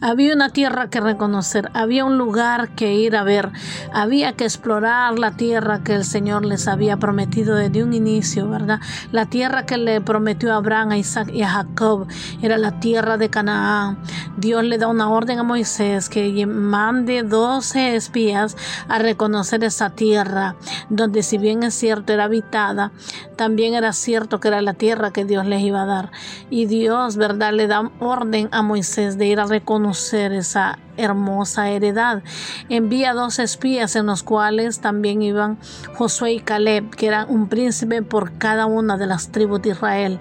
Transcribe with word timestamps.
Había 0.00 0.34
una 0.34 0.50
tierra 0.50 0.88
que 0.90 1.00
reconocer, 1.00 1.70
había 1.74 2.04
un 2.04 2.18
lugar 2.18 2.70
que 2.70 2.94
ir 2.94 3.16
a 3.16 3.22
ver, 3.22 3.50
había 3.92 4.32
que 4.32 4.44
explorar 4.44 5.18
la 5.18 5.36
tierra 5.36 5.82
que 5.82 5.94
el 5.94 6.04
Señor 6.04 6.44
les 6.44 6.68
había 6.68 6.96
prometido 6.96 7.54
desde 7.54 7.82
un 7.82 7.94
inicio, 7.94 8.48
¿verdad? 8.48 8.80
La 9.12 9.26
tierra 9.26 9.66
que 9.66 9.78
le 9.78 10.00
prometió 10.00 10.52
a 10.52 10.56
Abraham, 10.56 10.90
a 10.90 10.96
Isaac 10.98 11.30
y 11.32 11.42
a 11.42 11.48
Jacob 11.48 12.06
era 12.42 12.58
la 12.58 12.80
tierra 12.80 13.16
de 13.16 13.30
Canaán. 13.30 13.98
Dios 14.36 14.64
le 14.64 14.78
da 14.78 14.88
una 14.88 15.08
orden 15.08 15.38
a 15.38 15.42
Moisés 15.42 16.08
que 16.08 16.46
mande 16.46 17.22
12 17.22 17.96
espías 17.96 18.56
a 18.88 18.98
reconocer 18.98 19.64
esa 19.64 19.90
tierra, 19.90 20.56
donde 20.88 21.22
si 21.22 21.38
bien 21.38 21.62
es 21.62 21.74
cierto 21.74 22.12
era 22.12 22.24
habitada, 22.24 22.92
también 23.34 23.74
era 23.74 23.92
cierto 23.92 24.40
que 24.40 24.48
era 24.48 24.62
la 24.62 24.74
tierra 24.74 25.12
que 25.12 25.24
Dios 25.24 25.46
les 25.46 25.62
iba 25.62 25.82
a 25.82 25.86
dar. 25.86 26.10
Y 26.50 26.66
Dios, 26.66 27.16
¿verdad? 27.16 27.52
Le 27.52 27.66
da 27.66 27.90
orden 28.00 28.48
a 28.52 28.62
Moisés 28.62 29.18
de 29.18 29.26
ir 29.26 29.40
a 29.40 29.46
reconocer 29.46 30.32
esa 30.32 30.78
hermosa 30.96 31.70
heredad. 31.70 32.22
Envía 32.68 33.12
dos 33.12 33.38
espías 33.38 33.96
en 33.96 34.06
los 34.06 34.22
cuales 34.22 34.80
también 34.80 35.22
iban 35.22 35.58
Josué 35.96 36.34
y 36.34 36.40
Caleb, 36.40 36.90
que 36.90 37.06
eran 37.06 37.26
un 37.28 37.48
príncipe 37.48 38.02
por 38.02 38.32
cada 38.38 38.66
una 38.66 38.96
de 38.96 39.06
las 39.06 39.30
tribus 39.30 39.62
de 39.62 39.70
Israel. 39.70 40.18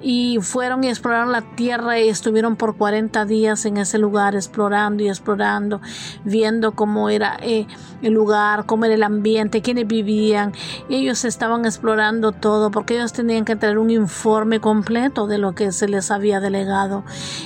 Y 0.00 0.38
fueron 0.42 0.84
y 0.84 0.88
exploraron 0.88 1.32
la 1.32 1.42
tierra 1.42 1.98
y 1.98 2.08
estuvieron 2.08 2.56
por 2.56 2.76
40 2.76 3.24
días 3.24 3.64
en 3.64 3.76
ese 3.78 3.98
lugar 3.98 4.34
explorando 4.34 5.02
y 5.02 5.08
explorando, 5.08 5.80
viendo 6.24 6.72
cómo 6.72 7.08
era 7.08 7.38
eh, 7.40 7.66
el 8.02 8.12
lugar, 8.12 8.66
cómo 8.66 8.84
era 8.84 8.94
el 8.94 9.02
ambiente, 9.02 9.62
quiénes 9.62 9.86
vivían. 9.86 10.52
Ellos 10.88 11.24
estaban 11.24 11.64
explorando 11.64 12.32
todo 12.32 12.70
porque 12.70 12.94
ellos 12.94 13.12
tenían 13.12 13.44
que 13.44 13.56
traer 13.56 13.78
un 13.78 13.90
informe 13.90 14.60
completo 14.60 15.26
de 15.26 15.38
lo 15.38 15.54
que 15.54 15.72
se 15.72 15.88
les 15.88 16.10
había 16.10 16.40
delegado. 16.40 17.04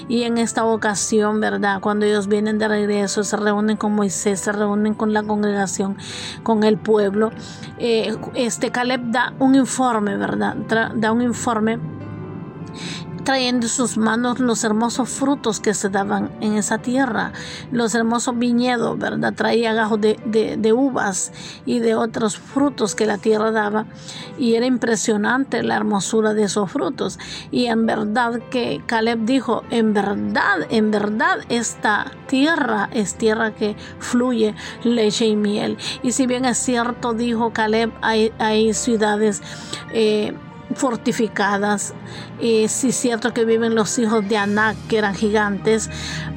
Y 0.09 0.23
en 0.23 0.39
esta 0.39 0.65
ocasión, 0.65 1.41
¿verdad? 1.41 1.81
Cuando 1.81 2.07
ellos 2.07 2.29
vienen 2.29 2.59
de 2.59 2.68
regreso, 2.69 3.25
se 3.25 3.37
reúnen 3.37 3.77
con 3.77 3.95
Moisés, 3.95 4.41
se 4.41 4.53
reúnen 4.53 4.95
con 4.95 5.13
la 5.13 5.23
congregación, 5.23 5.97
con 6.43 6.65
el 6.65 6.79
pueblo. 6.79 7.31
Eh, 7.79 8.17
este 8.35 8.71
Caleb 8.71 9.11
da 9.11 9.33
un 9.39 9.55
informe, 9.55 10.17
¿verdad? 10.17 10.55
da 10.95 11.13
un 11.13 11.23
informe 11.23 11.79
trayendo 13.29 13.67
en 13.67 13.71
sus 13.71 13.99
manos 13.99 14.41
los 14.41 14.65
hermosos 14.65 15.11
frutos 15.11 15.61
que 15.61 15.75
se 15.75 15.91
daban 15.91 16.31
en 16.41 16.55
esa 16.55 16.79
tierra, 16.79 17.35
los 17.71 17.95
hermosos 17.95 18.39
viñedos, 18.39 18.99
¿verdad? 18.99 19.35
Traía 19.35 19.75
gajos 19.75 20.01
de, 20.01 20.73
uvas 20.73 21.31
y 21.67 21.81
de 21.81 21.95
otros 21.95 22.39
frutos 22.39 22.95
que 22.95 23.05
la 23.05 23.19
tierra 23.19 23.51
daba 23.51 23.85
y 24.39 24.55
era 24.55 24.65
impresionante 24.65 25.63
la 25.63 25.77
hermosura 25.77 26.33
de 26.33 26.45
esos 26.45 26.73
frutos. 26.73 27.19
Y 27.51 27.67
en 27.67 27.85
verdad 27.85 28.41
que 28.51 28.81
Caleb 28.87 29.27
dijo, 29.27 29.63
en 29.69 29.93
verdad, 29.93 30.67
en 30.71 30.91
verdad 30.91 31.41
esta 31.51 32.11
tierra 32.29 32.89
es 32.95 33.17
tierra 33.17 33.55
que 33.55 33.77
fluye 33.99 34.55
leche 34.85 35.27
y 35.27 35.37
miel. 35.37 35.77
Y 36.03 36.13
si 36.13 36.27
bien 36.27 36.47
es 36.47 36.57
cierto, 36.57 37.13
dijo 37.13 37.53
Caleb, 37.53 37.93
hay, 38.01 38.33
hay 38.39 38.73
ciudades 38.73 39.43
eh, 39.93 40.33
fortificadas. 40.75 41.95
Y 42.41 42.69
sí 42.69 42.93
cierto 42.93 43.33
que 43.33 43.45
viven 43.45 43.75
los 43.75 43.99
hijos 43.99 44.29
de 44.29 44.37
Anak, 44.37 44.77
que 44.89 44.99
eran 44.99 45.15
gigantes, 45.15 45.91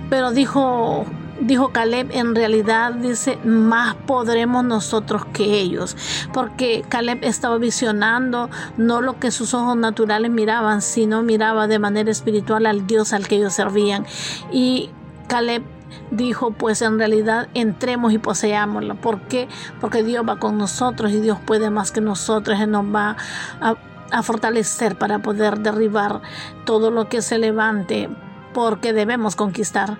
pero 0.09 0.31
dijo 0.31 1.05
dijo 1.41 1.69
Caleb, 1.69 2.09
en 2.11 2.35
realidad 2.35 2.93
dice, 2.93 3.37
más 3.43 3.95
podremos 3.95 4.63
nosotros 4.63 5.25
que 5.33 5.59
ellos, 5.59 5.97
porque 6.33 6.85
Caleb 6.87 7.19
estaba 7.23 7.57
visionando 7.57 8.49
no 8.77 9.01
lo 9.01 9.19
que 9.19 9.31
sus 9.31 9.53
ojos 9.53 9.75
naturales 9.75 10.31
miraban, 10.31 10.81
sino 10.81 11.23
miraba 11.23 11.67
de 11.67 11.79
manera 11.79 12.11
espiritual 12.11 12.65
al 12.65 12.87
Dios 12.87 13.13
al 13.13 13.27
que 13.27 13.37
ellos 13.37 13.53
servían. 13.53 14.05
Y 14.51 14.91
Caleb 15.27 15.63
dijo, 16.11 16.51
pues 16.51 16.81
en 16.81 16.99
realidad 16.99 17.47
entremos 17.53 18.13
y 18.13 18.17
poseámoslo. 18.17 18.95
¿Por 18.95 19.21
qué? 19.21 19.47
Porque 19.79 20.03
Dios 20.03 20.23
va 20.27 20.39
con 20.39 20.57
nosotros 20.57 21.11
y 21.11 21.19
Dios 21.19 21.39
puede 21.45 21.69
más 21.69 21.91
que 21.91 22.01
nosotros, 22.01 22.59
Él 22.59 22.71
nos 22.71 22.85
va 22.85 23.17
a 23.61 23.75
a 24.11 24.23
fortalecer 24.23 24.97
para 24.97 25.19
poder 25.19 25.59
derribar 25.59 26.21
todo 26.65 26.91
lo 26.91 27.09
que 27.09 27.21
se 27.21 27.37
levante 27.37 28.09
porque 28.53 28.93
debemos 28.93 29.35
conquistar. 29.35 29.97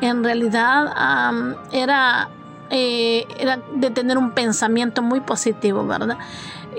En 0.00 0.24
realidad 0.24 1.56
era, 1.72 2.28
eh, 2.70 3.26
era 3.38 3.60
de 3.74 3.90
tener 3.90 4.18
un 4.18 4.32
pensamiento 4.32 5.02
muy 5.02 5.20
positivo, 5.20 5.86
¿verdad? 5.86 6.18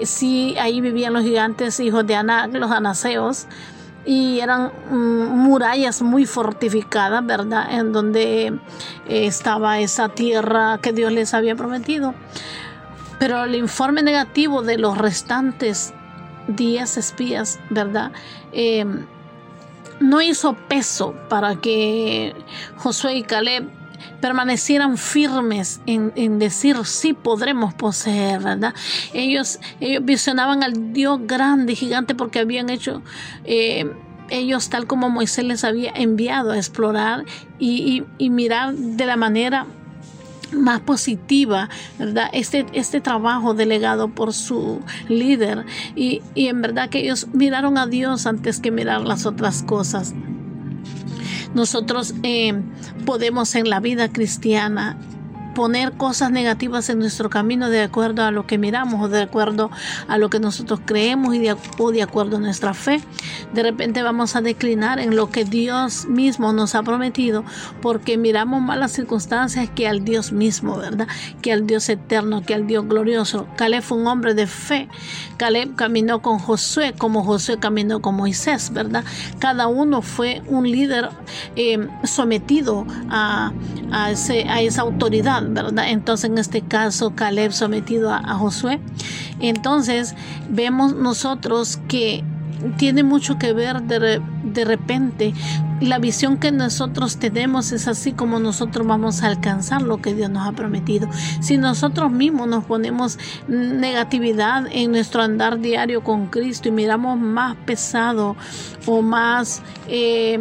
Sí, 0.03 0.55
ahí 0.59 0.81
vivían 0.81 1.13
los 1.13 1.23
gigantes 1.23 1.79
hijos 1.79 2.05
de 2.05 2.15
Anak, 2.15 2.53
los 2.53 2.71
anaseos, 2.71 3.47
y 4.05 4.39
eran 4.39 4.71
mm, 4.91 5.29
murallas 5.29 6.01
muy 6.01 6.25
fortificadas, 6.25 7.25
¿verdad? 7.25 7.71
En 7.71 7.91
donde 7.91 8.47
eh, 8.47 9.25
estaba 9.25 9.79
esa 9.79 10.09
tierra 10.09 10.79
que 10.81 10.93
Dios 10.93 11.11
les 11.11 11.33
había 11.33 11.55
prometido. 11.55 12.13
Pero 13.17 13.45
el 13.45 13.55
informe 13.55 14.03
negativo 14.03 14.61
de 14.61 14.77
los 14.77 14.97
restantes 14.97 15.93
10 16.47 16.97
espías, 16.97 17.59
¿verdad? 17.69 18.11
Em, 18.51 19.05
no 19.99 20.21
hizo 20.21 20.53
peso 20.53 21.15
para 21.29 21.55
que 21.55 22.35
Josué 22.77 23.15
y 23.15 23.23
Caleb 23.23 23.69
permanecieran 24.21 24.97
firmes 24.97 25.81
en, 25.85 26.39
decir 26.39 26.77
sí 26.85 27.13
podremos 27.13 27.73
poseer, 27.73 28.41
¿verdad? 28.41 28.73
Ellos, 29.13 29.59
ellos 29.79 30.03
visionaban 30.03 30.63
al 30.63 30.93
Dios 30.93 31.19
grande, 31.23 31.75
gigante, 31.75 32.15
porque 32.15 32.39
habían 32.39 32.69
hecho 32.69 33.01
em, 33.45 33.91
ellos, 34.29 34.69
tal 34.69 34.87
como 34.87 35.09
Moisés 35.09 35.45
les 35.45 35.63
había 35.63 35.91
enviado 35.91 36.51
a 36.51 36.57
explorar 36.57 37.25
y 37.59 38.03
mirar 38.19 38.73
de 38.73 39.05
la 39.05 39.15
manera 39.15 39.67
más 40.53 40.81
positiva, 40.81 41.69
¿verdad? 41.97 42.29
Este, 42.33 42.65
este 42.73 43.01
trabajo 43.01 43.53
delegado 43.53 44.09
por 44.09 44.33
su 44.33 44.81
líder 45.07 45.65
y, 45.95 46.21
en 46.35 46.61
verdad 46.61 46.89
que 46.89 46.99
ellos 46.99 47.27
miraron 47.33 47.77
a 47.77 47.87
Dios 47.87 48.25
antes 48.25 48.59
que 48.59 48.71
mirar 48.71 49.01
las 49.01 49.25
otras 49.25 49.63
cosas. 49.63 50.13
Nosotros 51.53 52.13
eh, 52.23 52.53
podemos 53.05 53.55
en 53.55 53.69
la 53.69 53.79
vida 53.79 54.11
cristiana 54.11 54.97
poner 55.55 55.93
cosas 55.93 56.29
negativas 56.29 56.89
en 56.89 56.99
nuestro 56.99 57.29
camino 57.31 57.69
de 57.69 57.81
acuerdo 57.81 58.23
a 58.23 58.29
lo 58.29 58.45
que 58.45 58.59
miramos 58.59 59.01
o 59.01 59.09
de 59.09 59.23
acuerdo 59.23 59.71
a 60.07 60.17
lo 60.19 60.29
que 60.29 60.39
nosotros 60.39 60.81
creemos 60.85 61.33
y 61.33 61.39
de, 61.39 61.55
o 61.79 61.91
de 61.91 62.03
acuerdo 62.03 62.37
a 62.37 62.39
nuestra 62.39 62.75
fe. 62.75 63.01
De 63.53 63.63
repente 63.63 64.03
vamos 64.03 64.35
a 64.35 64.41
declinar 64.41 64.99
en 64.99 65.15
lo 65.15 65.31
que 65.31 65.45
Dios 65.45 66.05
mismo 66.05 66.53
nos 66.53 66.75
ha 66.75 66.83
prometido 66.83 67.43
porque 67.81 68.17
miramos 68.17 68.61
más 68.61 68.77
las 68.77 68.91
circunstancias 68.91 69.69
que 69.73 69.87
al 69.87 70.03
Dios 70.03 70.31
mismo, 70.31 70.77
¿verdad? 70.77 71.07
Que 71.41 71.53
al 71.53 71.65
Dios 71.65 71.89
eterno, 71.89 72.43
que 72.43 72.53
al 72.53 72.67
Dios 72.67 72.85
glorioso. 72.87 73.47
Caleb 73.55 73.81
fue 73.81 73.97
un 73.97 74.07
hombre 74.07 74.33
de 74.33 74.47
fe. 74.47 74.89
Caleb 75.37 75.75
caminó 75.75 76.21
con 76.21 76.37
Josué 76.37 76.93
como 76.97 77.23
Josué 77.23 77.57
caminó 77.57 78.01
con 78.01 78.15
Moisés, 78.15 78.71
¿verdad? 78.73 79.05
Cada 79.39 79.67
uno 79.67 80.01
fue 80.01 80.41
un 80.47 80.69
líder 80.69 81.09
eh, 81.55 81.87
sometido 82.03 82.85
a, 83.09 83.53
a 83.91 84.11
esa 84.11 84.81
autoridad 84.81 85.44
Entonces 85.87 86.29
en 86.29 86.37
este 86.37 86.61
caso 86.61 87.15
Caleb 87.15 87.51
sometido 87.51 88.11
a, 88.11 88.17
a 88.17 88.35
Josué. 88.35 88.79
Entonces 89.39 90.15
vemos 90.49 90.95
nosotros 90.95 91.79
que 91.87 92.23
tiene 92.77 93.03
mucho 93.03 93.37
que 93.37 93.53
ver 93.53 93.83
de, 93.83 94.21
de 94.43 94.65
repente 94.65 95.33
la 95.81 95.99
visión 95.99 96.37
que 96.37 96.51
nosotros 96.51 97.17
tenemos 97.17 97.71
es 97.71 97.87
así 97.87 98.13
como 98.13 98.39
nosotros 98.39 98.87
vamos 98.87 99.23
a 99.23 99.27
alcanzar 99.27 99.81
lo 99.81 100.01
que 100.01 100.13
Dios 100.13 100.29
nos 100.29 100.47
ha 100.47 100.53
prometido. 100.53 101.09
Si 101.41 101.57
nosotros 101.57 102.11
mismos 102.11 102.47
nos 102.47 102.63
ponemos 102.63 103.19
negatividad 103.47 104.67
en 104.71 104.91
nuestro 104.91 105.21
andar 105.21 105.59
diario 105.59 106.03
con 106.03 106.27
Cristo 106.27 106.69
y 106.69 106.71
miramos 106.71 107.19
más 107.19 107.55
pesado 107.65 108.35
o 108.85 109.01
más, 109.01 109.61
eh, 109.87 110.39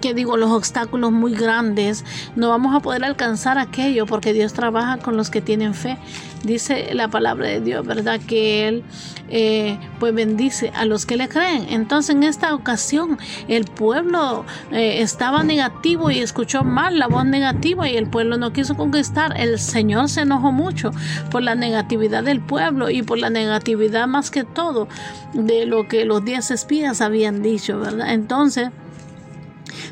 que 0.00 0.14
digo, 0.14 0.36
los 0.36 0.50
obstáculos 0.50 1.12
muy 1.12 1.34
grandes, 1.34 2.04
no 2.36 2.48
vamos 2.48 2.74
a 2.74 2.80
poder 2.80 3.04
alcanzar 3.04 3.58
aquello 3.58 4.06
porque 4.06 4.32
Dios 4.32 4.52
trabaja 4.52 4.98
con 4.98 5.16
los 5.16 5.30
que 5.30 5.42
tienen 5.42 5.74
fe. 5.74 5.98
Dice 6.42 6.94
la 6.94 7.08
palabra 7.08 7.48
de 7.48 7.60
Dios, 7.60 7.86
¿verdad? 7.86 8.18
Que 8.26 8.66
Él 8.66 8.84
eh, 9.28 9.78
pues 9.98 10.14
bendice 10.14 10.72
a 10.74 10.86
los 10.86 11.04
que 11.04 11.16
le 11.16 11.28
creen. 11.28 11.66
Entonces 11.68 12.16
en 12.16 12.22
esta 12.22 12.54
ocasión 12.54 13.18
el 13.46 13.64
pueblo 13.66 14.44
eh, 14.72 15.02
estaba 15.02 15.44
negativo 15.44 16.10
y 16.10 16.18
escuchó 16.18 16.64
mal 16.64 16.98
la 16.98 17.08
voz 17.08 17.26
negativa 17.26 17.88
y 17.88 17.96
el 17.96 18.08
pueblo 18.08 18.38
no 18.38 18.52
quiso 18.52 18.74
conquistar. 18.74 19.38
El 19.38 19.58
Señor 19.58 20.08
se 20.08 20.22
enojó 20.22 20.50
mucho 20.50 20.92
por 21.30 21.42
la 21.42 21.54
negatividad 21.54 22.24
del 22.24 22.40
pueblo 22.40 22.88
y 22.88 23.02
por 23.02 23.18
la 23.18 23.28
negatividad 23.28 24.08
más 24.08 24.30
que 24.30 24.44
todo 24.44 24.88
de 25.34 25.66
lo 25.66 25.88
que 25.88 26.04
los 26.04 26.24
diez 26.24 26.50
espías 26.50 27.02
habían 27.02 27.42
dicho, 27.42 27.78
¿verdad? 27.78 28.12
Entonces, 28.12 28.70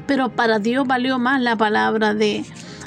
pero 0.07 0.31
para 0.31 0.59
Dios 0.59 0.87
valió 0.87 1.19
más 1.19 1.41
la 1.41 1.57
palabra 1.57 2.15
de, 2.15 2.45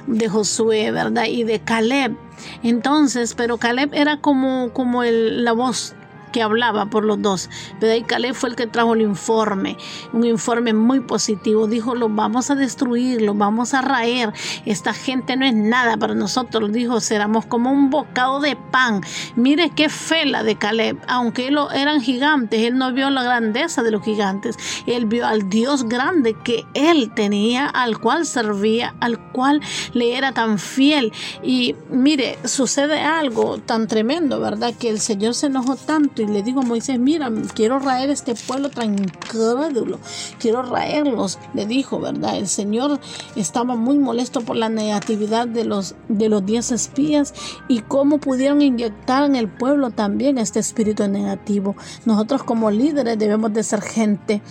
de 0.07 0.27
Josué, 0.27 0.91
¿verdad? 0.91 1.25
Y 1.25 1.43
de 1.43 1.59
Caleb. 1.59 2.15
Entonces, 2.63 3.33
pero 3.35 3.57
Caleb 3.57 3.91
era 3.93 4.17
como, 4.17 4.71
como 4.73 5.03
el, 5.03 5.43
la 5.43 5.53
voz 5.53 5.95
que 6.31 6.41
hablaba 6.41 6.85
por 6.87 7.05
los 7.05 7.21
dos. 7.21 7.49
Pero 7.79 7.93
ahí 7.93 8.03
Caleb 8.03 8.35
fue 8.35 8.49
el 8.49 8.55
que 8.55 8.67
trajo 8.67 8.93
el 8.93 9.01
informe, 9.01 9.77
un 10.13 10.25
informe 10.25 10.73
muy 10.73 10.99
positivo. 10.99 11.67
Dijo, 11.67 11.95
lo 11.95 12.09
vamos 12.09 12.49
a 12.49 12.55
destruir, 12.55 13.21
lo 13.21 13.33
vamos 13.33 13.73
a 13.73 13.81
raer. 13.81 14.33
Esta 14.65 14.93
gente 14.93 15.35
no 15.37 15.45
es 15.45 15.53
nada 15.53 15.97
para 15.97 16.15
nosotros. 16.15 16.71
Dijo, 16.71 16.99
seramos 16.99 17.45
como 17.45 17.71
un 17.71 17.89
bocado 17.89 18.39
de 18.39 18.55
pan. 18.55 19.01
Mire 19.35 19.71
qué 19.75 19.89
fe 19.89 20.25
la 20.25 20.43
de 20.43 20.55
Caleb. 20.55 20.99
Aunque 21.07 21.47
él, 21.47 21.57
eran 21.73 22.01
gigantes, 22.01 22.61
él 22.61 22.77
no 22.77 22.93
vio 22.93 23.09
la 23.09 23.23
grandeza 23.23 23.83
de 23.83 23.91
los 23.91 24.03
gigantes. 24.03 24.57
Él 24.85 25.05
vio 25.05 25.25
al 25.25 25.49
Dios 25.49 25.83
grande 25.83 26.35
que 26.43 26.65
él 26.73 27.11
tenía, 27.13 27.67
al 27.67 27.99
cual 27.99 28.25
servía, 28.25 28.95
al 28.99 29.19
cual 29.31 29.61
le 29.93 30.17
era 30.17 30.31
tan 30.31 30.59
fiel. 30.59 31.11
Y 31.43 31.75
mire, 31.89 32.37
sucede 32.45 33.01
algo 33.01 33.57
tan 33.57 33.87
tremendo, 33.87 34.39
¿verdad? 34.39 34.73
Que 34.79 34.89
el 34.89 34.99
Señor 34.99 35.35
se 35.35 35.47
enojó 35.47 35.75
tanto 35.75 36.20
y 36.21 36.27
le 36.27 36.44
digo 36.44 36.62
a 36.62 36.63
Moisés, 36.63 37.00
mira, 37.00 37.31
quiero 37.53 37.79
raer 37.79 38.09
este 38.09 38.35
pueblo 38.35 38.69
tan 38.69 38.94
incrédulo, 38.94 40.00
quiero 40.39 40.62
raerlos, 40.62 41.39
le 41.53 41.65
dijo, 41.65 42.00
¿verdad? 42.00 42.38
El 42.38 42.47
Señor 42.47 43.00
estaba 43.35 43.75
muy 43.75 43.97
molesto 43.97 44.41
por 44.41 44.56
la 44.56 44.69
negatividad 44.69 45.47
de 45.47 45.65
los, 45.65 45.95
de 46.07 46.29
los 46.29 46.45
diez 46.45 46.71
espías 46.71 47.33
y 47.68 47.79
cómo 47.79 48.19
pudieron 48.19 48.62
inyectar 48.62 49.23
en 49.23 49.35
el 49.35 49.50
pueblo 49.50 49.91
también 49.91 50.38
este 50.38 50.59
espíritu 50.59 51.07
negativo. 51.07 51.75
Nosotros 52.06 52.44
como 52.44 52.71
líderes 52.71 53.17
debemos 53.17 53.53
de 53.53 53.63
ser 53.63 53.81
gente 53.81 54.41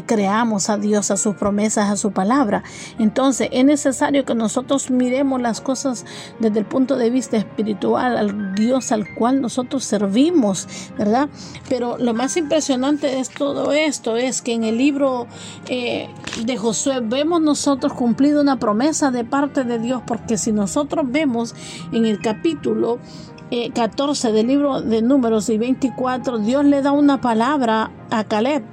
creamos 0.00 0.70
a 0.70 0.78
Dios, 0.78 1.10
a 1.10 1.18
sus 1.18 1.36
promesas, 1.36 1.90
a 1.90 1.96
su 1.96 2.12
palabra. 2.12 2.62
Entonces 2.98 3.48
es 3.52 3.64
necesario 3.64 4.24
que 4.24 4.34
nosotros 4.34 4.90
miremos 4.90 5.40
las 5.42 5.60
cosas 5.60 6.06
desde 6.40 6.60
el 6.60 6.64
punto 6.64 6.96
de 6.96 7.10
vista 7.10 7.36
espiritual, 7.36 8.16
al 8.16 8.54
Dios 8.54 8.92
al 8.92 9.14
cual 9.14 9.42
nosotros 9.42 9.84
servimos, 9.84 10.66
¿verdad? 10.96 11.28
Pero 11.68 11.98
lo 11.98 12.14
más 12.14 12.36
impresionante 12.36 13.08
de 13.08 13.22
todo 13.36 13.72
esto 13.72 14.16
es 14.16 14.42
que 14.42 14.54
en 14.54 14.64
el 14.64 14.78
libro 14.78 15.26
eh, 15.68 16.08
de 16.44 16.56
Josué 16.56 17.00
vemos 17.00 17.40
nosotros 17.40 17.92
cumplido 17.92 18.40
una 18.40 18.58
promesa 18.58 19.10
de 19.10 19.24
parte 19.24 19.64
de 19.64 19.78
Dios, 19.78 20.02
porque 20.06 20.38
si 20.38 20.52
nosotros 20.52 21.04
vemos 21.10 21.54
en 21.92 22.06
el 22.06 22.20
capítulo 22.20 22.98
14 23.74 24.28
eh, 24.28 24.32
del 24.32 24.46
libro 24.46 24.80
de 24.80 25.02
números 25.02 25.48
y 25.50 25.58
24, 25.58 26.38
Dios 26.38 26.64
le 26.64 26.80
da 26.82 26.92
una 26.92 27.20
palabra 27.20 27.90
a 28.10 28.24
Caleb 28.24 28.71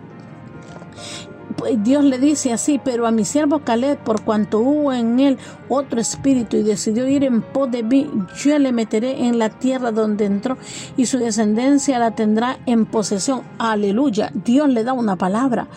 Dios 1.77 2.03
le 2.03 2.19
dice 2.19 2.53
así, 2.53 2.79
pero 2.83 3.07
a 3.07 3.11
mi 3.11 3.25
siervo 3.25 3.59
Caleb, 3.59 3.97
por 3.99 4.23
cuanto 4.23 4.59
hubo 4.59 4.93
en 4.93 5.19
él 5.19 5.37
otro 5.67 5.99
espíritu 5.99 6.57
y 6.57 6.63
decidió 6.63 7.07
ir 7.07 7.23
en 7.23 7.41
pos 7.41 7.71
de 7.71 7.83
mí, 7.83 8.09
yo 8.37 8.57
le 8.59 8.71
meteré 8.71 9.25
en 9.25 9.39
la 9.39 9.49
tierra 9.49 9.91
donde 9.91 10.25
entró 10.25 10.57
y 10.97 11.05
su 11.05 11.17
descendencia 11.17 11.99
la 11.99 12.11
tendrá 12.11 12.57
en 12.65 12.85
posesión. 12.85 13.41
Aleluya. 13.57 14.31
Dios 14.33 14.69
le 14.69 14.83
da 14.83 14.93
una 14.93 15.15
palabra. 15.15 15.67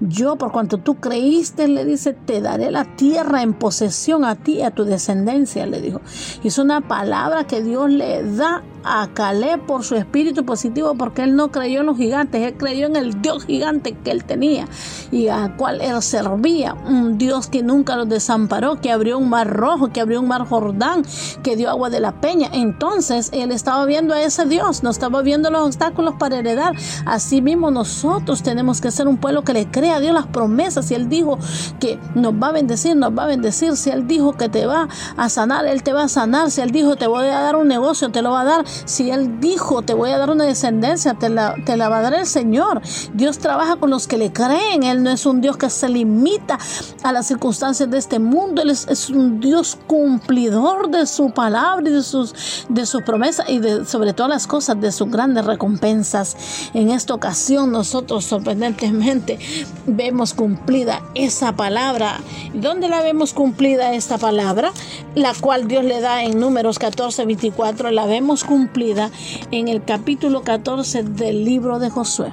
Yo, 0.00 0.36
por 0.36 0.52
cuanto 0.52 0.78
tú 0.78 0.96
creíste, 0.96 1.68
le 1.68 1.84
dice, 1.84 2.12
te 2.14 2.40
daré 2.40 2.70
la 2.70 2.84
tierra 2.96 3.42
en 3.42 3.54
posesión 3.54 4.24
a 4.24 4.36
ti 4.36 4.54
y 4.54 4.62
a 4.62 4.70
tu 4.70 4.84
descendencia, 4.84 5.66
le 5.66 5.80
dijo. 5.80 6.00
Y 6.42 6.48
es 6.48 6.58
una 6.58 6.80
palabra 6.80 7.46
que 7.46 7.62
Dios 7.62 7.90
le 7.90 8.22
da 8.22 8.62
a 8.84 9.08
Caleb 9.12 9.60
por 9.66 9.84
su 9.84 9.96
espíritu 9.96 10.44
positivo, 10.44 10.94
porque 10.94 11.22
él 11.22 11.36
no 11.36 11.50
creyó 11.50 11.80
en 11.80 11.86
los 11.86 11.96
gigantes, 11.96 12.42
él 12.42 12.54
creyó 12.56 12.86
en 12.86 12.96
el 12.96 13.20
Dios 13.22 13.44
gigante 13.44 13.96
que 14.04 14.10
él 14.10 14.24
tenía 14.24 14.66
y 15.10 15.28
al 15.28 15.56
cual 15.56 15.80
él 15.80 16.02
servía. 16.02 16.74
Un 16.74 17.18
Dios 17.18 17.48
que 17.48 17.62
nunca 17.62 17.96
los 17.96 18.08
desamparó, 18.08 18.80
que 18.80 18.90
abrió 18.90 19.18
un 19.18 19.28
mar 19.28 19.48
rojo, 19.48 19.88
que 19.88 20.00
abrió 20.00 20.20
un 20.20 20.28
mar 20.28 20.46
Jordán, 20.46 21.02
que 21.42 21.56
dio 21.56 21.70
agua 21.70 21.90
de 21.90 22.00
la 22.00 22.20
peña. 22.20 22.48
Entonces 22.52 23.30
él 23.32 23.50
estaba 23.52 23.84
viendo 23.86 24.14
a 24.14 24.22
ese 24.22 24.44
Dios, 24.46 24.82
no 24.82 24.90
estaba 24.90 25.22
viendo 25.22 25.50
los 25.50 25.66
obstáculos 25.66 26.14
para 26.18 26.38
heredar. 26.38 26.74
Así 27.06 27.40
mismo 27.42 27.70
nosotros 27.70 28.42
tenemos 28.42 28.80
que 28.80 28.90
ser 28.90 29.08
un 29.08 29.16
pueblo 29.16 29.42
que 29.42 29.52
le 29.52 29.70
crea 29.70 29.96
a 29.96 30.00
Dios 30.00 30.14
las 30.14 30.26
promesas. 30.26 30.86
Si 30.86 30.94
él 30.94 31.08
dijo 31.08 31.38
que 31.80 31.98
nos 32.14 32.34
va 32.34 32.48
a 32.48 32.52
bendecir, 32.52 32.96
nos 32.96 33.16
va 33.16 33.24
a 33.24 33.26
bendecir. 33.26 33.76
Si 33.76 33.90
él 33.90 34.06
dijo 34.06 34.34
que 34.34 34.48
te 34.48 34.66
va 34.66 34.88
a 35.16 35.28
sanar, 35.28 35.66
él 35.66 35.82
te 35.82 35.92
va 35.92 36.04
a 36.04 36.08
sanar. 36.08 36.50
Si 36.50 36.60
él 36.60 36.70
dijo 36.70 36.96
te 36.96 37.06
voy 37.06 37.26
a 37.26 37.40
dar 37.40 37.56
un 37.56 37.68
negocio, 37.68 38.10
te 38.10 38.22
lo 38.22 38.30
va 38.30 38.42
a 38.42 38.44
dar. 38.44 38.64
Si 38.84 39.10
él 39.10 39.40
dijo 39.40 39.82
te 39.82 39.94
voy 39.94 40.10
a 40.10 40.18
dar 40.18 40.30
una 40.30 40.44
descendencia, 40.44 41.14
te 41.14 41.28
la, 41.28 41.54
te 41.64 41.76
la 41.76 41.88
va 41.88 41.98
a 41.98 42.02
dar 42.02 42.14
el 42.14 42.26
Señor. 42.26 42.80
Dios 43.12 43.38
trabaja 43.38 43.76
con 43.76 43.90
los 43.90 44.06
que 44.06 44.16
le 44.16 44.32
creen. 44.32 44.82
Él 44.82 45.02
no 45.02 45.10
es 45.10 45.26
un 45.26 45.40
Dios 45.40 45.56
que 45.56 45.70
se 45.70 45.88
limita 45.88 46.58
a 47.02 47.12
las 47.12 47.26
circunstancias 47.26 47.90
de 47.90 47.98
este 47.98 48.18
mundo. 48.18 48.62
Él 48.62 48.70
es, 48.70 49.10
un 49.10 49.40
Dios 49.40 49.78
cumplidor 49.86 50.90
de 50.90 51.06
su 51.06 51.30
palabra 51.30 51.88
y 51.88 51.92
de 51.92 52.02
sus, 52.02 52.66
de 52.68 52.86
sus 52.86 53.02
promesas 53.02 53.48
y 53.48 53.60
sobre 53.86 54.12
todas 54.12 54.30
las 54.30 54.46
cosas 54.46 54.80
de 54.80 54.92
sus 54.92 55.10
grandes 55.10 55.44
recompensas. 55.44 56.36
En 56.74 56.90
esta 56.90 57.14
ocasión 57.14 57.72
nosotros 57.72 58.24
sorprendentemente 58.24 59.38
vemos 59.86 60.34
cumplida 60.34 61.02
esa 61.14 61.56
palabra. 61.56 62.20
¿Dónde 62.54 62.88
la 62.88 63.02
vemos 63.02 63.32
cumplida 63.32 63.92
esta 63.94 64.18
palabra? 64.18 64.72
La 65.14 65.32
cual 65.34 65.68
Dios 65.68 65.84
le 65.84 66.00
da 66.00 66.22
en 66.24 66.38
números 66.38 66.78
14, 66.78 67.26
24. 67.26 67.90
La 67.90 68.06
vemos 68.06 68.44
cumplida 68.64 69.10
en 69.50 69.68
el 69.68 69.84
capítulo 69.84 70.42
14 70.42 71.02
del 71.02 71.44
libro 71.44 71.78
de 71.78 71.90
Josué. 71.90 72.32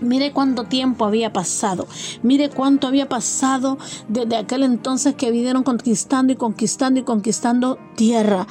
Mire 0.00 0.32
cuánto 0.32 0.64
tiempo 0.64 1.04
había 1.04 1.34
pasado. 1.34 1.86
Mire 2.22 2.48
cuánto 2.48 2.86
había 2.86 3.10
pasado 3.10 3.76
desde 4.08 4.36
aquel 4.36 4.62
entonces 4.62 5.14
que 5.14 5.30
vinieron 5.30 5.62
conquistando 5.62 6.32
y 6.32 6.36
conquistando 6.36 7.00
y 7.00 7.02
conquistando 7.02 7.78
tierra. 7.94 8.46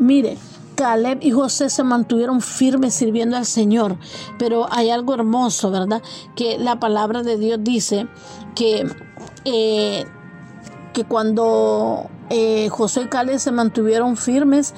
Mire, 0.00 0.36
Caleb 0.74 1.18
y 1.22 1.30
José 1.30 1.70
se 1.70 1.84
mantuvieron 1.84 2.40
firmes 2.40 2.94
sirviendo 2.94 3.36
al 3.36 3.46
Señor. 3.46 3.96
Pero 4.36 4.66
hay 4.72 4.90
algo 4.90 5.14
hermoso, 5.14 5.70
¿verdad? 5.70 6.02
Que 6.34 6.58
la 6.58 6.80
palabra 6.80 7.22
de 7.22 7.38
Dios 7.38 7.60
dice 7.62 8.08
que, 8.56 8.84
eh, 9.44 10.04
que 10.92 11.04
cuando 11.04 12.08
eh, 12.30 12.68
José 12.68 13.02
y 13.02 13.06
Caleb 13.06 13.38
se 13.38 13.52
mantuvieron 13.52 14.16
firmes, 14.16 14.74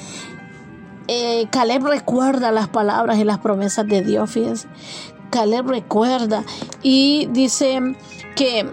eh, 1.08 1.46
Caleb 1.50 1.84
recuerda 1.86 2.50
las 2.50 2.68
palabras 2.68 3.18
y 3.18 3.24
las 3.24 3.38
promesas 3.38 3.86
de 3.86 4.02
Dios, 4.02 4.30
fíjense. 4.30 4.68
Caleb 5.30 5.66
recuerda 5.66 6.44
y 6.82 7.26
dice 7.32 7.96
que 8.36 8.66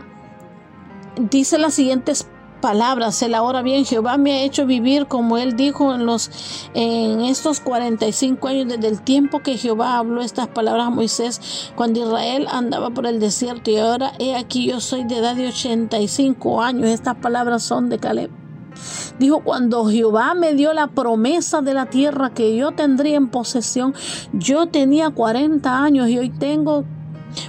dice 1.17 1.57
las 1.57 1.73
siguientes 1.73 2.27
palabras. 2.61 3.21
El 3.23 3.33
ahora 3.33 3.61
bien, 3.63 3.85
Jehová 3.85 4.17
me 4.17 4.33
ha 4.33 4.43
hecho 4.43 4.65
vivir 4.65 5.07
como 5.07 5.37
él 5.37 5.55
dijo 5.57 5.93
en 5.93 6.05
los 6.05 6.29
en 6.73 7.21
estos 7.21 7.59
45 7.59 8.47
años 8.47 8.67
desde 8.67 8.87
el 8.87 9.01
tiempo 9.01 9.39
que 9.39 9.57
Jehová 9.57 9.97
habló 9.97 10.21
estas 10.21 10.47
palabras 10.47 10.87
a 10.87 10.89
Moisés 10.91 11.71
cuando 11.75 11.99
Israel 11.99 12.47
andaba 12.49 12.91
por 12.91 13.07
el 13.07 13.19
desierto 13.19 13.71
y 13.71 13.77
ahora 13.77 14.13
he 14.19 14.35
aquí 14.35 14.67
yo 14.67 14.79
soy 14.79 15.03
de 15.03 15.17
edad 15.17 15.35
de 15.35 15.47
85 15.47 16.61
años. 16.61 16.89
Estas 16.89 17.15
palabras 17.15 17.63
son 17.63 17.89
de 17.89 17.97
Caleb. 17.97 18.40
Dijo, 19.19 19.41
cuando 19.43 19.85
Jehová 19.85 20.33
me 20.33 20.53
dio 20.53 20.73
la 20.73 20.87
promesa 20.87 21.61
de 21.61 21.73
la 21.73 21.87
tierra 21.87 22.31
que 22.31 22.55
yo 22.55 22.71
tendría 22.71 23.17
en 23.17 23.29
posesión, 23.29 23.93
yo 24.33 24.67
tenía 24.67 25.09
40 25.09 25.83
años 25.83 26.09
y 26.09 26.17
hoy 26.17 26.29
tengo 26.29 26.85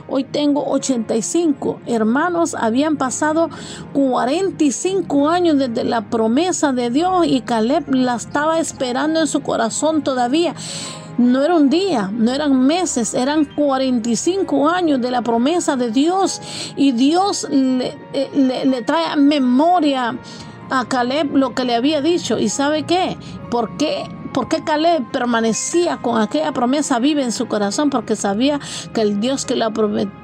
Hoy 0.08 0.24
tengo 0.24 0.64
85. 0.66 1.80
Hermanos, 1.86 2.54
habían 2.58 2.96
pasado 2.96 3.50
45 3.92 5.28
años 5.28 5.58
desde 5.58 5.84
la 5.84 6.02
promesa 6.02 6.72
de 6.72 6.90
Dios 6.90 7.26
y 7.26 7.40
Caleb 7.40 7.92
la 7.94 8.16
estaba 8.16 8.58
esperando 8.58 9.20
en 9.20 9.26
su 9.26 9.40
corazón 9.40 10.02
todavía. 10.02 10.54
No 11.18 11.42
era 11.42 11.54
un 11.56 11.68
día, 11.68 12.10
no 12.12 12.32
eran 12.32 12.66
meses, 12.66 13.12
eran 13.12 13.44
45 13.44 14.68
años 14.68 15.00
de 15.00 15.10
la 15.10 15.20
promesa 15.20 15.76
de 15.76 15.90
Dios 15.90 16.40
y 16.74 16.92
Dios 16.92 17.46
le, 17.50 17.94
eh, 18.14 18.30
le, 18.34 18.64
le 18.64 18.82
trae 18.82 19.14
memoria 19.16 20.16
a 20.72 20.86
Caleb 20.86 21.36
lo 21.36 21.54
que 21.54 21.64
le 21.64 21.74
había 21.74 22.00
dicho. 22.00 22.38
¿Y 22.38 22.48
sabe 22.48 22.84
qué? 22.84 23.18
¿Por 23.50 23.76
qué? 23.76 24.04
¿Por 24.32 24.48
qué 24.48 24.64
Caleb 24.64 25.10
permanecía 25.12 25.98
con 25.98 26.18
aquella 26.18 26.52
promesa 26.52 26.98
viva 26.98 27.22
en 27.22 27.32
su 27.32 27.46
corazón? 27.46 27.90
Porque 27.90 28.16
sabía 28.16 28.58
que 28.94 29.02
el 29.02 29.20
Dios 29.20 29.44
que, 29.44 29.62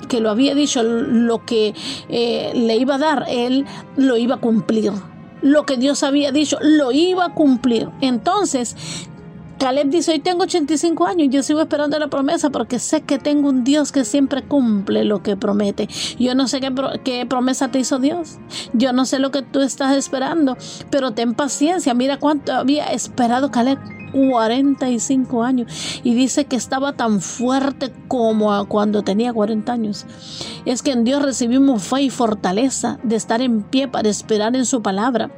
que 0.09 0.21
lo 0.21 0.31
había 0.31 0.55
dicho, 0.55 0.83
lo 0.83 1.45
que 1.45 1.75
eh, 2.09 2.53
le 2.55 2.77
iba 2.77 2.95
a 2.95 2.99
dar, 2.99 3.27
él 3.29 3.67
lo 3.97 4.17
iba 4.17 4.37
a 4.37 4.39
cumplir 4.39 4.93
lo 5.41 5.67
que 5.67 5.77
Dios 5.77 6.03
había 6.03 6.33
dicho, 6.33 6.59
lo 6.61 6.91
iba 6.91 7.27
a 7.27 7.35
cumplir. 7.35 7.91
Entonces, 8.01 8.77
Caleb 9.59 9.91
dice, 9.91 10.13
hoy 10.13 10.21
tengo 10.21 10.45
85 10.45 11.07
años 11.07 11.27
y 11.27 11.31
yo 11.31 11.43
sigo 11.43 11.61
esperando 11.61 11.99
la 11.99 12.07
promesa 12.07 12.51
porque 12.51 12.79
sé 12.79 13.01
que 13.01 13.19
tengo 13.19 13.49
un 13.49 13.65
Dios 13.65 13.91
que 13.91 14.05
siempre 14.05 14.43
cumple 14.43 15.05
lo 15.05 15.23
que 15.23 15.37
promete. 15.37 15.89
Yo 16.19 16.35
no 16.37 16.47
sé 16.47 16.61
qué, 16.61 16.73
qué, 17.05 17.27
promesa 17.27 17.69
te 17.69 17.81
hizo 17.81 17.99
Dios. 17.99 18.39
Yo 18.73 18.93
no 18.93 19.05
sé 19.05 19.19
lo 19.19 19.33
que 19.33 19.43
tú 19.43 19.61
estás 19.61 19.97
esperando, 19.97 20.57
pero 20.91 21.11
ten 21.11 21.35
paciencia. 21.35 21.93
Mira 21.93 22.19
cuánto 22.19 22.53
había 22.53 22.87
esperado 22.93 23.51
Caleb. 23.51 23.79
45 24.13 25.43
años 25.43 26.01
y 26.03 26.15
dice 26.15 26.47
que 26.47 26.57
estaba 26.57 26.95
tan 26.95 27.21
fuerte 27.21 27.93
como 28.09 28.67
cuando 28.67 29.03
tenía 29.03 29.35
40 29.35 29.71
años. 29.71 30.07
Es 30.65 30.83
que 30.83 30.93
en 30.93 31.05
Dios 31.05 31.23
recibimos 31.23 31.83
fe 31.83 32.03
y 32.03 32.11
fortaleza 32.11 32.99
de 33.03 33.17
estar 33.17 33.43
en 33.43 33.63
pie 33.63 33.87
para 33.87 34.09
esperar 34.09 34.57
en 34.57 34.65
su 34.65 34.81
palabra. 34.81 35.31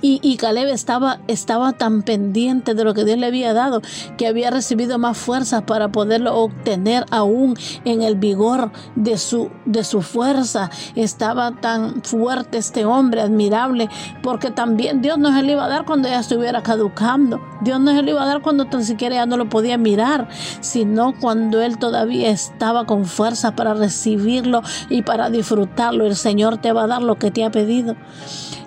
Y, 0.00 0.36
Caleb 0.36 0.68
estaba, 0.68 1.20
estaba 1.28 1.72
tan 1.72 2.02
pendiente 2.02 2.74
de 2.74 2.84
lo 2.84 2.94
que 2.94 3.04
Dios 3.04 3.18
le 3.18 3.26
había 3.26 3.52
dado 3.52 3.80
que 4.16 4.26
había 4.26 4.50
recibido 4.50 4.98
más 4.98 5.16
fuerzas 5.16 5.62
para 5.62 5.88
poderlo 5.88 6.34
obtener 6.36 7.04
aún 7.10 7.56
en 7.84 8.02
el 8.02 8.16
vigor 8.16 8.70
de 8.94 9.18
su, 9.18 9.50
de 9.64 9.84
su 9.84 10.02
fuerza. 10.02 10.70
Estaba 10.94 11.52
tan 11.52 12.02
fuerte 12.02 12.58
este 12.58 12.84
hombre, 12.84 13.20
admirable, 13.20 13.88
porque 14.22 14.50
también 14.50 15.02
Dios 15.02 15.18
no 15.18 15.34
se 15.34 15.42
le 15.42 15.52
iba 15.52 15.64
a 15.64 15.68
dar 15.68 15.84
cuando 15.84 16.08
ya 16.08 16.20
estuviera 16.20 16.62
caducando. 16.62 17.40
Dios 17.62 17.80
no 17.80 17.92
se 17.92 18.02
le 18.02 18.10
iba 18.10 18.22
a 18.22 18.26
dar 18.26 18.42
cuando 18.42 18.66
tan 18.66 18.84
siquiera 18.84 19.16
ya 19.16 19.26
no 19.26 19.36
lo 19.36 19.48
podía 19.48 19.78
mirar, 19.78 20.28
sino 20.60 21.14
cuando 21.18 21.60
él 21.60 21.78
todavía 21.78 22.30
estaba 22.30 22.84
con 22.84 23.06
fuerza 23.06 23.54
para 23.54 23.74
recibirlo 23.74 24.62
y 24.90 25.02
para 25.02 25.30
disfrutarlo. 25.30 26.06
El 26.06 26.16
Señor 26.16 26.58
te 26.58 26.72
va 26.72 26.84
a 26.84 26.86
dar 26.86 27.02
lo 27.02 27.16
que 27.16 27.30
te 27.30 27.44
ha 27.44 27.50
pedido. 27.50 27.96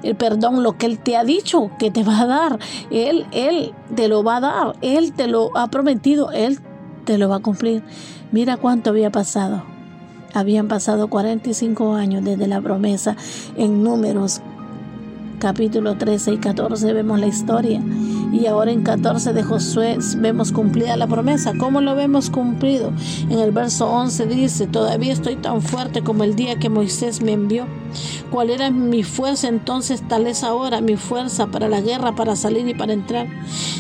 El 0.04 0.16
perdón, 0.16 0.64
lo 0.64 0.78
que 0.78 0.86
Él 0.86 1.00
te 1.00 1.18
ha 1.18 1.24
dicho 1.24 1.72
que 1.78 1.92
te 1.92 2.04
va 2.04 2.22
a 2.22 2.26
dar. 2.26 2.60
Él, 2.92 3.26
Él 3.32 3.74
te 3.96 4.08
lo 4.08 4.24
va 4.24 4.38
a 4.38 4.42
dar. 4.42 4.76
Él 4.82 5.14
te 5.14 5.28
lo 5.28 5.56
ha 5.58 5.68
prometido. 5.68 6.32
Él 6.32 6.60
te 7.06 7.18
lo 7.18 7.30
va 7.30 7.38
a 7.38 7.40
cumplir. 7.40 7.84
Mira 8.32 8.58
cuánto 8.58 8.92
había 8.92 9.12
pasado. 9.12 9.64
Habían 10.34 10.68
pasado 10.68 11.08
45 11.08 11.96
años 11.96 12.24
desde 12.24 12.48
la 12.48 12.62
promesa 12.62 13.16
en 13.58 13.84
números 13.84 14.42
capítulo 15.40 15.96
13 15.96 16.34
y 16.34 16.38
14 16.38 16.94
vemos 16.94 17.20
la 17.20 17.28
historia. 17.28 17.82
Y 18.32 18.46
ahora 18.46 18.72
en 18.72 18.84
14 18.84 19.34
de 19.34 19.44
Josué 19.44 19.98
vemos 20.18 20.52
cumplida 20.52 20.96
la 20.98 21.08
promesa. 21.08 21.54
¿Cómo 21.58 21.82
lo 21.82 21.96
vemos 21.96 22.30
cumplido? 22.30 22.94
En 23.30 23.40
el 23.40 23.52
verso 23.52 23.90
11 23.90 24.28
dice, 24.28 24.68
todavía 24.68 25.14
estoy 25.14 25.36
tan 25.36 25.62
fuerte 25.62 26.04
como 26.04 26.24
el 26.24 26.36
día 26.36 26.60
que 26.60 26.70
Moisés 26.70 27.22
me 27.22 27.32
envió. 27.32 27.66
¿Cuál 28.30 28.52
era 28.52 28.70
mi 28.70 29.04
fuerza 29.04 29.48
entonces? 29.48 30.08
Tal 30.08 30.28
es 30.28 30.44
ahora 30.44 30.80
mi 30.82 30.96
fuerza 30.96 31.48
para 31.48 31.68
la 31.68 31.82
guerra, 31.82 32.16
para 32.16 32.36
salir 32.36 32.68
y 32.68 32.76
para 32.76 32.94
entrar. 32.94 33.28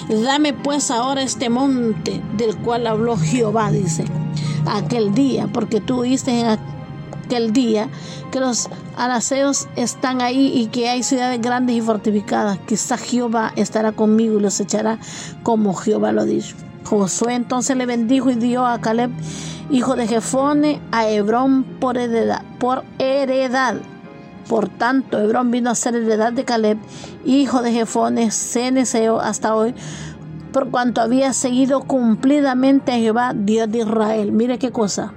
Dame 0.09 0.53
pues 0.53 0.89
ahora 0.89 1.21
este 1.21 1.49
monte 1.49 2.21
del 2.35 2.57
cual 2.57 2.87
habló 2.87 3.17
Jehová, 3.17 3.71
dice, 3.71 4.05
aquel 4.65 5.13
día, 5.13 5.47
porque 5.53 5.79
tú 5.79 5.99
oíste 5.99 6.39
en 6.39 6.47
aquel 6.47 7.53
día 7.53 7.89
que 8.31 8.39
los 8.39 8.69
araceos 8.99 9.67
están 9.75 10.21
ahí 10.21 10.51
y 10.53 10.67
que 10.67 10.89
hay 10.89 11.03
ciudades 11.03 11.41
grandes 11.41 11.75
y 11.77 11.81
fortificadas. 11.81 12.59
Quizás 12.67 13.01
Jehová 13.01 13.53
estará 13.55 13.93
conmigo 13.93 14.37
y 14.37 14.41
los 14.41 14.59
echará 14.59 14.99
como 15.41 15.73
Jehová 15.73 16.11
lo 16.11 16.25
dicho. 16.25 16.55
Josué 16.83 17.35
entonces 17.35 17.77
le 17.77 17.85
bendijo 17.85 18.29
y 18.29 18.35
dio 18.35 18.65
a 18.65 18.79
Caleb, 18.81 19.11
hijo 19.69 19.95
de 19.95 20.07
Jefone, 20.07 20.81
a 20.91 21.07
Hebrón 21.07 21.63
por 21.63 21.97
heredad. 21.97 22.43
Por 22.59 22.83
heredad. 22.99 23.75
Por 24.47 24.67
tanto, 24.67 25.19
Hebrón 25.19 25.51
vino 25.51 25.69
a 25.69 25.75
ser 25.75 25.95
heredad 25.95 26.33
de 26.33 26.43
Caleb, 26.43 26.77
hijo 27.23 27.61
de 27.61 27.71
Jefone, 27.71 28.31
ceneseo 28.31 29.19
hasta 29.19 29.55
hoy, 29.55 29.75
por 30.51 30.71
cuanto 30.71 31.01
había 31.01 31.33
seguido 31.33 31.81
cumplidamente 31.81 32.91
a 32.91 32.95
Jehová, 32.95 33.33
Dios 33.35 33.71
de 33.71 33.79
Israel. 33.79 34.31
Mire 34.31 34.57
qué 34.57 34.71
cosa. 34.71 35.13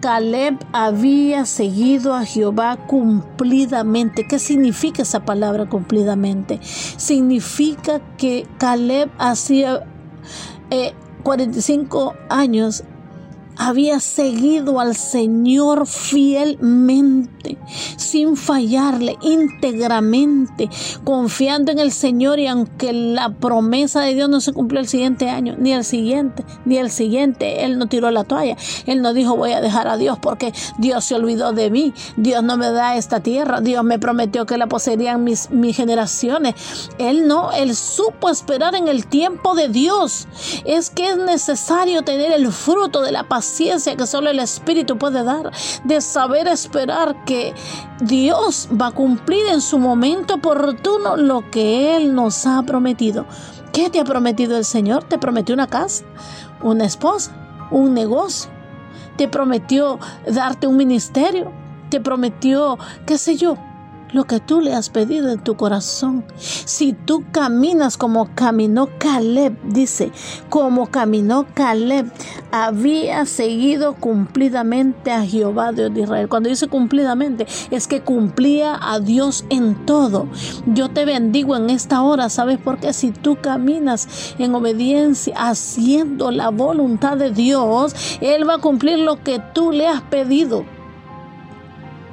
Caleb 0.00 0.58
había 0.72 1.44
seguido 1.44 2.14
a 2.14 2.24
Jehová 2.24 2.76
cumplidamente. 2.86 4.26
¿Qué 4.26 4.38
significa 4.38 5.02
esa 5.02 5.24
palabra 5.24 5.68
cumplidamente? 5.68 6.58
Significa 6.62 8.00
que 8.16 8.46
Caleb 8.58 9.10
hacía 9.18 9.86
45 11.22 12.12
eh, 12.14 12.18
años 12.30 12.84
había 13.60 14.00
seguido 14.00 14.80
al 14.80 14.96
Señor 14.96 15.86
fielmente, 15.86 17.58
sin 17.96 18.38
fallarle, 18.38 19.18
íntegramente, 19.20 20.70
confiando 21.04 21.70
en 21.70 21.78
el 21.78 21.92
Señor 21.92 22.38
y 22.38 22.46
aunque 22.46 22.94
la 22.94 23.28
promesa 23.28 24.00
de 24.00 24.14
Dios 24.14 24.30
no 24.30 24.40
se 24.40 24.54
cumplió 24.54 24.80
el 24.80 24.88
siguiente 24.88 25.28
año, 25.28 25.56
ni 25.58 25.74
el 25.74 25.84
siguiente, 25.84 26.42
ni 26.64 26.78
el 26.78 26.90
siguiente, 26.90 27.66
Él 27.66 27.78
no 27.78 27.86
tiró 27.86 28.10
la 28.10 28.24
toalla, 28.24 28.56
Él 28.86 29.02
no 29.02 29.12
dijo 29.12 29.36
voy 29.36 29.52
a 29.52 29.60
dejar 29.60 29.88
a 29.88 29.98
Dios 29.98 30.18
porque 30.18 30.54
Dios 30.78 31.04
se 31.04 31.14
olvidó 31.14 31.52
de 31.52 31.70
mí, 31.70 31.92
Dios 32.16 32.42
no 32.42 32.56
me 32.56 32.70
da 32.70 32.96
esta 32.96 33.20
tierra, 33.20 33.60
Dios 33.60 33.84
me 33.84 33.98
prometió 33.98 34.46
que 34.46 34.56
la 34.56 34.68
poseerían 34.68 35.22
mis, 35.22 35.50
mis 35.50 35.76
generaciones. 35.76 36.54
Él 36.96 37.28
no, 37.28 37.52
Él 37.52 37.76
supo 37.76 38.30
esperar 38.30 38.74
en 38.74 38.88
el 38.88 39.06
tiempo 39.06 39.54
de 39.54 39.68
Dios. 39.68 40.28
Es 40.64 40.88
que 40.88 41.10
es 41.10 41.18
necesario 41.18 42.02
tener 42.02 42.32
el 42.32 42.50
fruto 42.50 43.02
de 43.02 43.12
la 43.12 43.28
paciencia 43.28 43.49
ciencia 43.50 43.96
que 43.96 44.06
solo 44.06 44.30
el 44.30 44.38
Espíritu 44.38 44.96
puede 44.96 45.22
dar, 45.24 45.50
de 45.84 46.00
saber 46.00 46.48
esperar 46.48 47.24
que 47.24 47.54
Dios 48.00 48.68
va 48.80 48.88
a 48.88 48.92
cumplir 48.92 49.46
en 49.46 49.60
su 49.60 49.78
momento 49.78 50.34
oportuno 50.34 51.16
lo 51.16 51.50
que 51.50 51.96
Él 51.96 52.14
nos 52.14 52.46
ha 52.46 52.62
prometido. 52.62 53.26
¿Qué 53.72 53.90
te 53.90 54.00
ha 54.00 54.04
prometido 54.04 54.56
el 54.56 54.64
Señor? 54.64 55.04
Te 55.04 55.18
prometió 55.18 55.54
una 55.54 55.66
casa, 55.66 56.04
una 56.62 56.84
esposa, 56.84 57.32
un 57.70 57.94
negocio. 57.94 58.50
Te 59.16 59.28
prometió 59.28 59.98
darte 60.26 60.66
un 60.66 60.76
ministerio. 60.76 61.52
Te 61.90 62.00
prometió, 62.00 62.78
qué 63.04 63.18
sé 63.18 63.36
yo, 63.36 63.56
lo 64.12 64.24
que 64.24 64.40
tú 64.40 64.60
le 64.60 64.74
has 64.74 64.90
pedido 64.90 65.30
en 65.30 65.40
tu 65.42 65.56
corazón. 65.56 66.24
Si 66.36 66.92
tú 66.92 67.24
caminas 67.32 67.96
como 67.96 68.34
caminó 68.34 68.88
Caleb, 68.98 69.56
dice, 69.64 70.12
como 70.48 70.86
caminó 70.86 71.46
Caleb, 71.54 72.10
había 72.50 73.24
seguido 73.26 73.94
cumplidamente 73.94 75.12
a 75.12 75.24
Jehová 75.24 75.72
Dios 75.72 75.94
de 75.94 76.02
Israel. 76.02 76.28
Cuando 76.28 76.48
dice 76.48 76.68
cumplidamente, 76.68 77.46
es 77.70 77.86
que 77.86 78.00
cumplía 78.00 78.78
a 78.80 79.00
Dios 79.00 79.44
en 79.50 79.86
todo. 79.86 80.28
Yo 80.66 80.88
te 80.88 81.04
bendigo 81.04 81.56
en 81.56 81.70
esta 81.70 82.02
hora, 82.02 82.28
¿sabes 82.28 82.58
por 82.58 82.78
qué? 82.78 82.92
Si 82.92 83.10
tú 83.10 83.38
caminas 83.40 84.34
en 84.38 84.54
obediencia, 84.54 85.34
haciendo 85.36 86.30
la 86.30 86.50
voluntad 86.50 87.16
de 87.16 87.30
Dios, 87.30 87.94
Él 88.20 88.48
va 88.48 88.54
a 88.54 88.58
cumplir 88.58 88.98
lo 88.98 89.22
que 89.22 89.40
tú 89.54 89.72
le 89.72 89.86
has 89.86 90.02
pedido. 90.02 90.64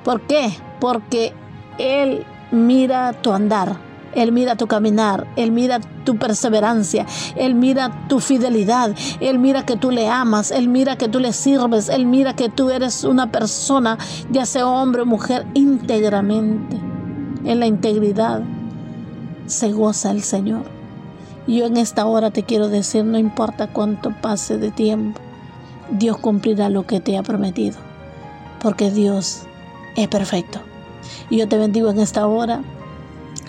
¿Por 0.04 0.22
qué? 0.22 0.58
Porque 0.80 1.34
él 1.78 2.26
mira 2.52 3.14
tu 3.14 3.32
andar, 3.32 3.78
Él 4.16 4.32
mira 4.32 4.56
tu 4.56 4.68
caminar, 4.68 5.28
Él 5.36 5.52
mira 5.52 5.80
tu 6.06 6.18
perseverancia, 6.18 7.06
Él 7.36 7.56
mira 7.56 8.08
tu 8.08 8.20
fidelidad, 8.20 8.96
Él 9.20 9.38
mira 9.40 9.66
que 9.66 9.78
tú 9.78 9.92
le 9.92 10.08
amas, 10.10 10.52
Él 10.52 10.70
mira 10.70 10.98
que 10.98 11.08
tú 11.08 11.20
le 11.20 11.34
sirves, 11.34 11.90
Él 11.90 12.06
mira 12.06 12.36
que 12.36 12.50
tú 12.50 12.70
eres 12.70 13.04
una 13.04 13.32
persona, 13.32 13.98
ya 14.32 14.46
sea 14.46 14.68
hombre 14.68 15.04
o 15.04 15.06
mujer, 15.06 15.46
íntegramente. 15.54 16.78
En 17.44 17.60
la 17.60 17.68
integridad 17.68 18.42
se 19.46 19.72
goza 19.72 20.12
el 20.12 20.24
Señor. 20.24 20.64
Yo 21.48 21.66
en 21.66 21.78
esta 21.78 22.06
hora 22.06 22.32
te 22.32 22.44
quiero 22.44 22.68
decir, 22.68 23.06
no 23.06 23.18
importa 23.18 23.68
cuánto 23.68 24.12
pase 24.22 24.58
de 24.58 24.72
tiempo, 24.72 25.22
Dios 25.92 26.18
cumplirá 26.18 26.70
lo 26.70 26.86
que 26.86 27.00
te 27.00 27.18
ha 27.18 27.24
prometido, 27.24 27.78
porque 28.60 28.92
Dios 28.92 29.44
es 29.96 30.08
perfecto. 30.10 30.60
Y 31.30 31.38
yo 31.38 31.48
te 31.48 31.58
bendigo 31.58 31.90
en 31.90 32.00
esta 32.00 32.28
hora. 32.28 32.62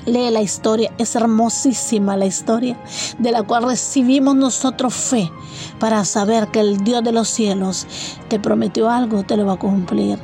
Lee 0.07 0.31
la 0.31 0.41
historia, 0.41 0.91
es 0.97 1.15
hermosísima 1.17 2.17
la 2.17 2.25
historia 2.25 2.79
de 3.19 3.31
la 3.31 3.43
cual 3.43 3.65
recibimos 3.65 4.37
nosotros 4.37 4.95
fe 4.95 5.31
para 5.79 6.05
saber 6.05 6.49
que 6.49 6.61
el 6.61 6.83
Dios 6.83 7.05
de 7.05 7.13
los 7.13 7.29
cielos 7.29 7.87
te 8.29 8.41
prometió 8.41 8.89
algo, 8.89 9.23
te 9.25 9.37
lo 9.37 9.45
va 9.45 9.55
a 9.55 9.59
cumplir. 9.59 10.19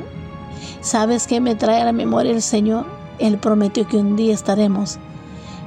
¿Sabes 0.81 1.27
qué 1.27 1.41
me 1.41 1.55
trae 1.55 1.83
a 1.83 1.87
la 1.87 1.93
memoria 1.93 2.33
el 2.33 2.43
Señor? 2.43 2.87
Él 3.19 3.39
prometió 3.39 3.87
que 3.87 3.99
un 3.99 4.17
día 4.17 4.33
estaremos 4.33 4.99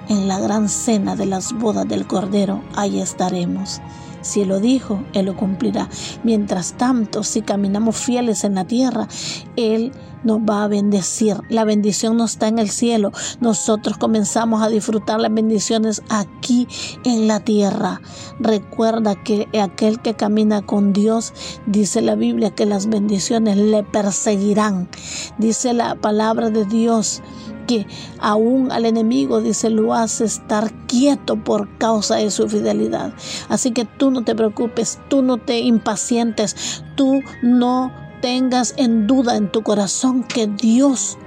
en 0.10 0.28
la 0.28 0.40
gran 0.40 0.70
cena 0.70 1.16
de 1.16 1.26
las 1.26 1.54
bodas 1.54 1.88
del 1.88 2.08
Cordero, 2.08 2.62
ahí 2.76 3.00
estaremos. 3.00 3.82
Si 4.22 4.46
lo 4.46 4.60
dijo, 4.60 5.04
Él 5.14 5.28
lo 5.28 5.36
cumplirá. 5.36 5.90
Mientras 6.24 6.74
tanto, 6.74 7.24
si 7.24 7.42
caminamos 7.42 7.98
fieles 7.98 8.44
en 8.44 8.56
la 8.56 8.66
tierra, 8.66 9.08
Él 9.56 9.92
nos 10.24 10.40
va 10.40 10.64
a 10.64 10.68
bendecir. 10.68 11.38
La 11.50 11.64
bendición 11.64 12.18
no 12.18 12.26
está 12.26 12.48
en 12.48 12.60
el 12.60 12.70
cielo. 12.70 13.12
Nosotros 13.40 13.98
comenzamos 13.98 14.62
a 14.62 14.70
disfrutar 14.70 15.20
las 15.20 15.34
bendiciones 15.34 16.02
aquí 16.10 16.68
en 17.04 17.28
la 17.28 17.40
tierra. 17.40 18.02
Recuerda 18.40 19.16
que 19.16 19.48
aquel 19.60 20.02
que 20.02 20.16
camina 20.16 20.62
con 20.62 20.94
Dios, 20.94 21.34
dice 21.66 22.02
la 22.02 22.16
Biblia, 22.16 22.52
que 22.52 22.66
las 22.66 22.88
bendiciones 22.88 23.58
le 23.58 23.84
perseguirán. 23.84 24.90
Dice 25.38 25.74
la 25.74 25.96
palabra 25.96 26.50
de 26.50 26.66
Dios 26.66 27.22
que 27.68 27.86
aún 28.20 28.72
al 28.72 28.86
enemigo, 28.86 29.42
dice, 29.42 29.70
lo 29.70 29.94
hace 29.94 30.26
estar 30.26 30.72
quieto 30.88 31.36
por 31.36 31.78
causa 31.78 32.16
de 32.16 32.32
su 32.32 32.50
fidelidad. 32.50 33.14
Así 33.50 33.72
que 33.72 33.86
tú 33.86 34.10
no 34.10 34.24
te 34.24 34.34
preocupes, 34.34 35.00
tú 35.10 35.22
no 35.22 35.38
te 35.38 35.60
impacientes, 35.60 36.84
tú 36.96 37.22
no 37.44 37.92
tengas 38.22 38.74
en 38.78 39.06
duda 39.06 39.38
en 39.38 39.52
tu 39.52 39.62
corazón 39.62 40.24
que 40.24 40.48
Dios 40.48 41.18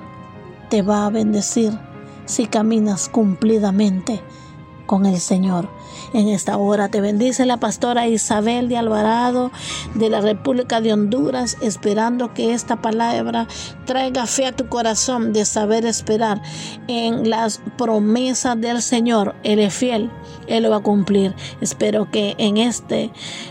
te 0.70 0.82
va 0.82 1.06
a 1.06 1.10
bendecir 1.10 1.78
si 2.24 2.46
caminas 2.46 3.08
cumplidamente 3.08 4.20
con 4.86 5.06
el 5.06 5.20
Señor. 5.20 5.68
En 6.12 6.28
esta 6.28 6.56
hora 6.56 6.88
te 6.88 7.00
bendice 7.00 7.46
la 7.46 7.58
pastora 7.58 8.08
Isabel 8.08 8.68
de 8.68 8.76
Alvarado 8.76 9.52
de 9.94 10.10
la 10.10 10.20
República 10.20 10.80
de 10.80 10.92
Honduras, 10.92 11.56
esperando 11.60 12.34
que 12.34 12.52
esta 12.52 12.82
palabra 12.82 13.46
traiga 13.86 14.26
fe 14.26 14.46
a 14.46 14.52
tu 14.52 14.68
corazón 14.68 15.32
de 15.32 15.44
saber 15.44 15.86
esperar 15.86 16.42
en 16.88 17.30
las 17.30 17.60
promesas 17.76 18.60
del 18.60 18.82
Señor. 18.82 19.34
Él 19.42 19.58
es 19.58 19.74
fiel, 19.74 20.10
Él 20.46 20.64
lo 20.64 20.70
va 20.70 20.76
a 20.76 20.82
cumplir. 20.82 21.34
Espero 21.60 22.10
que 22.10 22.34
en 22.38 22.56
este 22.56 23.10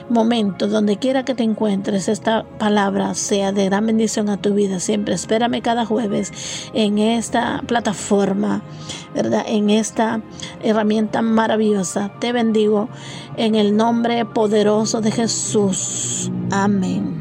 momento, 0.10 0.68
donde 0.68 0.98
quiera 0.98 1.24
que 1.24 1.36
te 1.36 1.44
encuentres, 1.44 2.08
esta 2.08 2.44
palabra 2.58 3.14
sea 3.16 3.52
de 3.52 3.66
gran 3.66 3.86
bendición 3.86 4.30
a 4.30 4.38
tu 4.38 4.54
vida. 4.54 4.80
Siempre 4.80 5.14
espérame 5.14 5.62
cada 5.62 5.86
jueves 5.86 6.32
en 6.74 6.98
esta 6.98 7.62
plataforma, 7.68 8.62
¿verdad? 9.14 9.44
En 9.48 9.70
esta 9.70 10.22
herramienta 10.62 11.22
maravillosa. 11.22 12.12
Te 12.30 12.34
bendigo 12.34 12.90
en 13.38 13.56
el 13.56 13.76
nombre 13.76 14.24
poderoso 14.24 15.02
de 15.02 15.10
Jesús. 15.10 16.30
Amén. 16.52 17.19